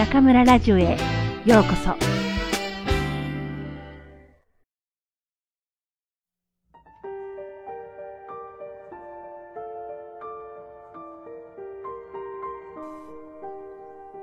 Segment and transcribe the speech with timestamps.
[0.00, 0.96] 中村ラジオへ
[1.44, 1.94] ようこそ。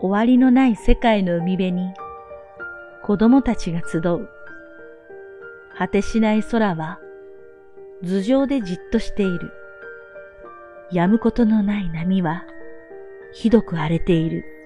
[0.02, 1.94] 終わりのない世界の海辺に
[3.06, 4.28] 子供たちが集う。
[5.78, 6.98] 果てしない空は
[8.02, 9.52] 頭上でじっとしている。
[10.92, 12.46] 止むことのない波は
[13.32, 14.57] ひどく荒れている。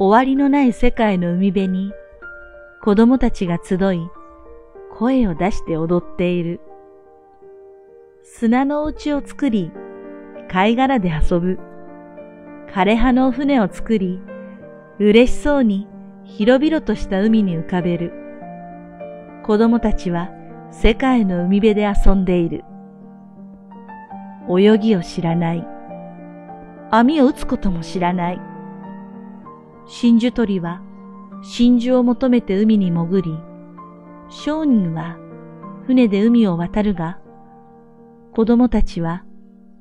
[0.00, 1.92] 終わりのない世界の海辺に
[2.82, 4.00] 子供たちが集い
[4.96, 6.62] 声を出して踊っている。
[8.22, 9.70] 砂のお家を作り
[10.48, 11.58] 貝殻で遊ぶ。
[12.72, 14.22] 枯葉の船を作り
[14.98, 15.86] 嬉しそうに
[16.24, 18.10] 広々とした海に浮かべる。
[19.44, 20.30] 子供たちは
[20.70, 22.64] 世界の海辺で遊んでいる。
[24.48, 25.66] 泳ぎを知らない。
[26.90, 28.49] 網を打つことも知らない。
[29.86, 30.80] 真珠鳥は
[31.42, 33.38] 真珠を求めて海に潜り、
[34.28, 35.16] 商人は
[35.86, 37.18] 船で海を渡るが、
[38.32, 39.24] 子供たちは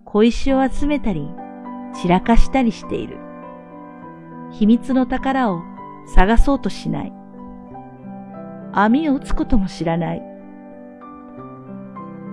[0.05, 1.29] 小石を集めたり
[1.93, 3.17] 散らかしたりしている。
[4.51, 5.61] 秘密の宝を
[6.15, 7.13] 探そうとしない。
[8.71, 10.23] 網を打つことも知らない。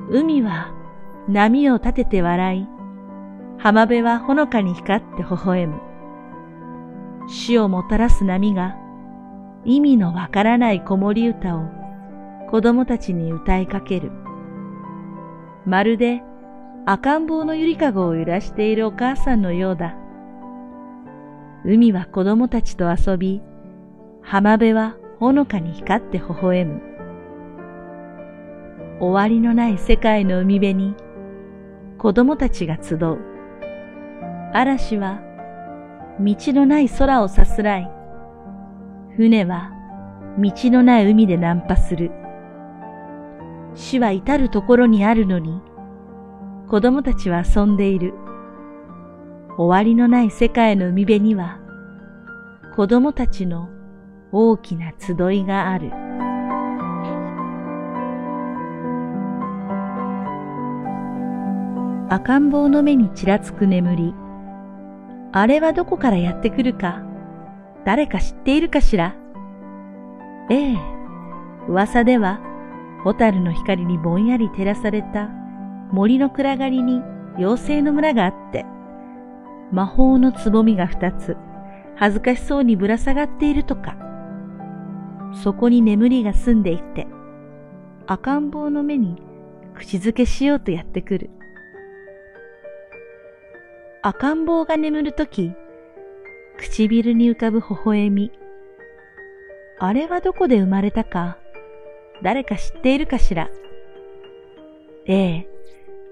[0.09, 0.73] 海は
[1.29, 2.67] 波を立てて笑い、
[3.59, 5.81] 浜辺はほのかに光って微笑む。
[7.29, 8.77] 死をもたらす波が
[9.65, 11.69] 意味のわからない子守歌を
[12.51, 14.13] 子供たちに歌いかける。
[15.65, 16.23] まるで
[16.87, 19.97] 赤ん坊のゆりかごを揺らしているお母さんのようだ。
[21.65, 23.43] 海は子供たちと遊び、
[24.23, 26.81] 浜辺はほのかに光って微笑む。
[29.01, 30.95] 終わりのない世界の海辺に
[31.99, 33.19] 子供たちが集う。
[34.53, 35.26] 嵐は
[36.19, 37.91] 道のない空をさすらい、
[39.17, 39.71] 船は
[40.39, 42.11] 道のない海でナンパする。
[43.75, 45.61] 死は至るところにあるのに、
[46.69, 48.15] 子供たちは遊んでいる。
[49.59, 51.59] 終わりのない世界の海辺には、
[52.75, 53.69] 子供たちの
[54.33, 55.91] 大きな集いがある。
[62.09, 64.26] 赤ん坊の目にちらつく眠り。
[65.39, 67.03] あれはどこからやってくるか、
[67.85, 69.15] 誰か知っているかしら？
[70.49, 70.79] ええ、
[71.69, 72.41] 噂では、
[73.05, 75.29] ホタルの光にぼんやり照らされた
[75.93, 77.03] 森の暗がりに
[77.37, 78.65] 妖精の村があって、
[79.73, 81.37] 魔法のつぼみが二つ、
[81.97, 83.95] 恥ずかしそうにぶら下がっているとか、
[85.35, 87.07] そこに眠りが住んでいて、
[88.07, 89.21] 赤ん坊の目に
[89.75, 91.29] 口づけしようとやってくる。
[94.09, 95.53] 赤ん坊が眠るとき、
[96.59, 98.31] 唇に浮かぶ微笑み。
[99.81, 101.39] あれはどこで生まれたか、
[102.23, 103.51] 誰か知っているかしら。
[105.07, 105.49] ええ、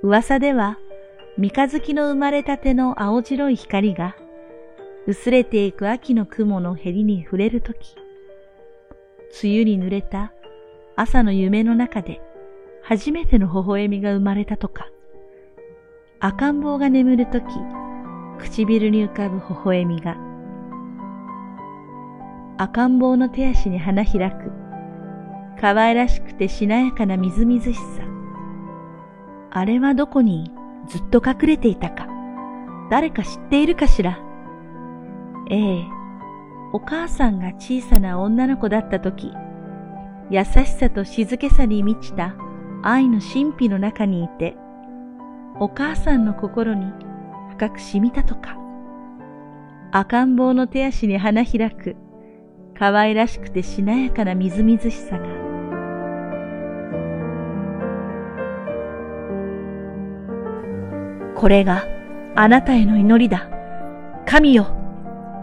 [0.03, 0.77] 噂では、
[1.38, 4.16] 三日月の生まれたての青白い光が、
[5.06, 7.94] 薄れていく秋の雲のへりに触れるとき、
[9.41, 10.33] 梅雨に濡れた
[10.97, 12.21] 朝の夢の中で
[12.83, 14.88] 初めての微笑みが生まれたとか、
[16.19, 17.44] 赤ん坊が眠るとき、
[18.39, 20.17] 唇に浮かぶ微笑みが、
[22.56, 24.53] 赤ん坊の手足に花開く、
[25.61, 28.03] 可愛らしくてしなやかなみずみずしさ。
[29.50, 30.50] あれはどこに
[30.89, 32.09] ずっと隠れていたか、
[32.91, 34.19] 誰か知っているかしら。
[35.51, 35.84] ええ、
[36.72, 39.33] お母さんが小さな女の子だった時、
[40.31, 42.34] 優しさと静けさに満ちた
[42.83, 44.56] 愛の神秘の中にいて、
[45.61, 46.93] お母さんの心に
[47.64, 48.56] 深く染みたとか。
[49.92, 51.97] 赤ん坊の手足に花開く、
[52.76, 55.25] 可愛らしくてしなやかなみずみずしさが。
[61.36, 61.84] これが
[62.34, 63.48] あなたへの祈りだ。
[64.27, 64.66] 神よ、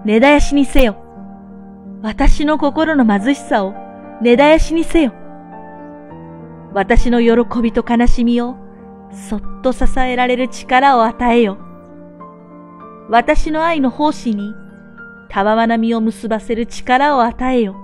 [0.06, 0.98] 根絶やしにせよ。
[2.02, 3.74] 私の心の貧しさを
[4.22, 5.14] 根絶やしにせよ。
[6.74, 8.56] 私の喜びと悲しみを
[9.12, 11.71] そっと支えられる力を与えよ。
[13.12, 14.56] 私の愛の奉仕に
[15.28, 17.76] たわわな実を結ばせる力を与えよ。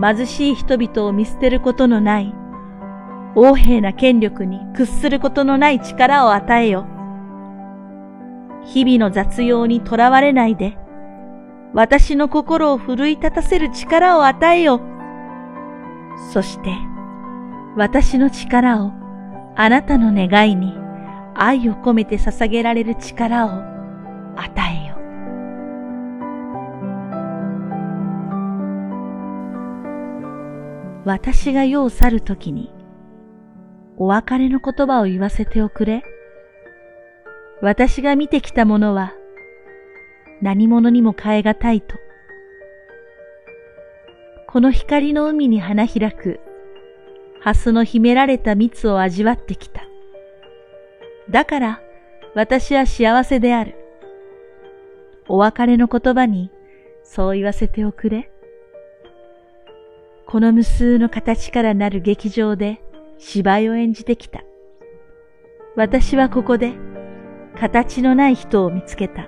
[0.00, 2.34] 貧しい人々を見捨てることのない、
[3.36, 6.86] 横柄な権力に屈することのない力を与えよ。
[8.64, 10.78] 日々の雑用にとらわれないで、
[11.74, 14.80] 私の心を奮い立たせる力を与えよ。
[16.32, 16.70] そして、
[17.76, 18.92] 私の力を
[19.56, 20.72] あなたの願いに
[21.34, 23.48] 愛を込めて捧げられる力を
[24.36, 24.96] 与えよ。
[31.04, 32.72] 私が世を去るときに、
[33.96, 36.04] お別れの言葉を言わせておくれ。
[37.60, 39.12] 私が見てきたものは、
[40.40, 41.96] 何者にも変えがたいと。
[44.48, 46.40] この光の海に花開く、
[47.40, 49.91] 蓮の秘められた蜜を味わってきた。
[51.32, 51.80] だから、
[52.34, 53.74] 私は幸せである。
[55.28, 56.50] お別れの言葉に、
[57.02, 58.30] そう言わせておくれ。
[60.26, 62.82] この無数の形からなる劇場で
[63.16, 64.44] 芝居を演じてきた。
[65.74, 66.74] 私はここで、
[67.58, 69.22] 形のない人を見つけた。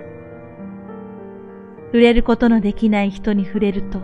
[1.87, 3.99] 触れることのできない人に触れると、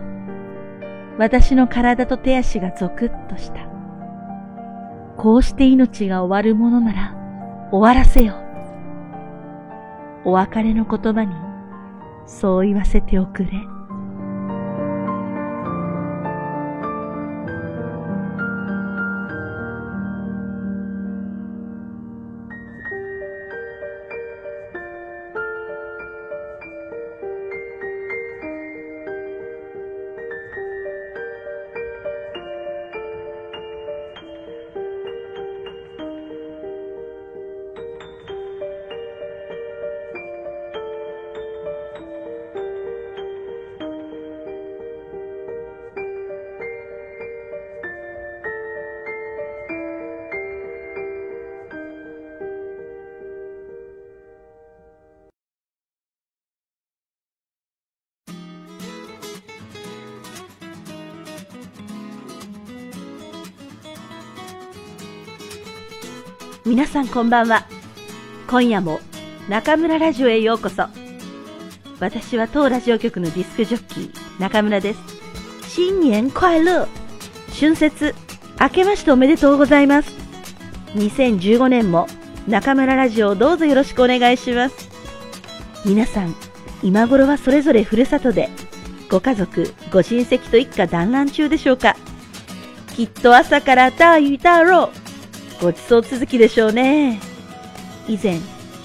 [1.18, 3.68] 私の体と手足がゾクッとした。
[5.16, 7.21] こうして命が終わるものなら
[7.72, 8.34] 終わらせよ。
[10.26, 11.34] お別れの言葉に
[12.26, 13.50] そう言わせておくれ。
[66.64, 67.66] 皆さんこんばんは。
[68.48, 69.00] 今夜も
[69.48, 70.84] 中村ラジオへようこそ。
[71.98, 75.00] 私は当ラジオ局のディスクジョッキー、中村です。
[75.68, 76.86] 新年快乐
[77.58, 78.14] 春節、
[78.60, 80.12] 明けましておめでとうございます。
[80.94, 82.06] 2015年も
[82.46, 84.88] 中村ラジオをどうぞよろしくお願いします。
[85.84, 86.32] 皆さん、
[86.84, 88.50] 今頃はそれぞれふるさとで、
[89.10, 91.96] ご家族、ご親戚と一家団らん中でしょうか。
[92.94, 95.01] きっと朝から大雨だろう。
[95.62, 97.20] ごちそう続きでしょうね。
[98.08, 98.40] 以前、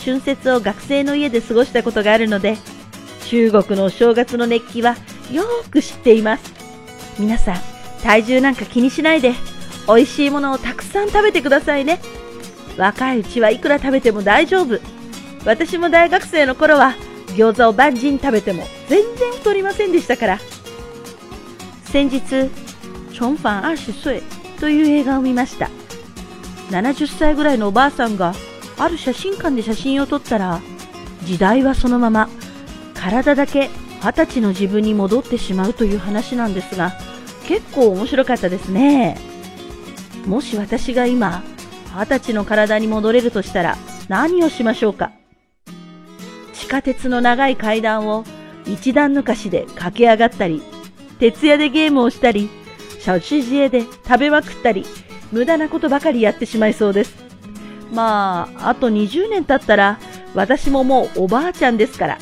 [0.05, 2.55] 春節を学生の家で過ごしたことがあるので、
[3.25, 4.95] 中国のお正月の熱気は
[5.31, 6.53] よく知っています。
[7.17, 7.55] 皆さん、
[8.03, 9.33] 体重なんか気にしないで、
[9.87, 11.99] 美味しいものをたくさん食べてくださいね。
[12.77, 14.79] 若いうちはいくら食べても大丈夫。
[15.45, 16.93] 私も大学生の頃は
[17.29, 20.39] 餃子を万人食べても全然太りませんでしたから。
[21.85, 22.21] 先日、
[23.13, 24.21] 重返二十岁
[24.59, 25.71] という映画を見ました。
[26.69, 28.33] 70歳ぐらいのおばあさんが
[28.77, 30.61] ある写真館で写真を撮ったら
[31.23, 32.29] 時代はそのまま
[32.93, 33.69] 体だけ
[34.01, 36.93] 二十歳の自分に戻ってしまうという話なんですが
[37.47, 39.17] 結構面白かったですね。
[40.25, 41.41] もし私が今
[41.95, 43.77] 二十歳の体に戻れるとしたら
[44.09, 45.11] 何をしましょうか？
[46.53, 48.25] 地下鉄の長い階段を
[48.65, 50.61] 一段抜かしで駆け上がったり
[51.19, 52.49] 徹夜でゲームをしたり
[52.99, 54.85] シャウシジエで食べまくったり
[55.31, 57.15] 無駄なことばかりやってしまいそうです。
[57.91, 59.99] まあ、あと20年経ったら、
[60.33, 62.17] 私ももうおばあちゃんですから、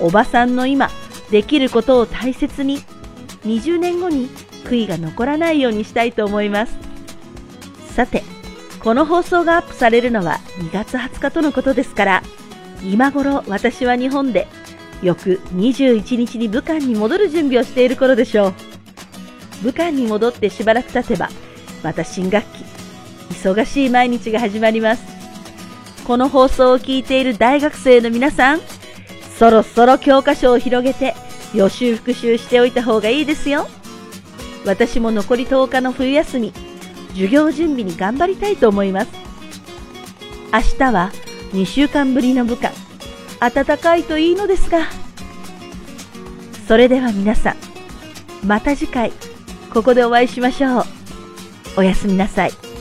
[0.00, 0.90] おばさんの今、
[1.30, 2.78] できることを大切に、
[3.44, 4.28] 20年後に
[4.64, 6.76] 悔いが残らないようにしたいと思います。
[7.94, 8.22] さて、
[8.80, 12.22] この放送がアップされるのは2月20日とのことですから、
[12.82, 14.46] 今頃私は日本で、
[15.02, 18.54] 翌21日に武漢に戻る準備をしている頃でしょう。
[19.62, 21.30] 武漢に戻ってしばらく経てば、
[21.84, 22.64] また新学期、
[23.34, 25.04] 忙しい毎日が始まります。
[26.06, 28.60] この放送を聞いている大学生の皆さん、
[29.38, 31.14] そろそろ教科書を広げて
[31.52, 33.68] 予習復習しておいた方がいいですよ。
[34.64, 36.54] 私も残り10日の冬休み、
[37.10, 39.10] 授業準備に頑張りたいと思います。
[40.52, 41.12] 明日は
[41.52, 42.72] 2週間ぶりの部下、
[43.40, 44.86] 暖かいといいのですが。
[46.66, 47.56] それでは皆さん、
[48.46, 49.12] また次回、
[49.70, 51.03] ここでお会いしましょう。
[51.76, 52.73] おやすみなさい。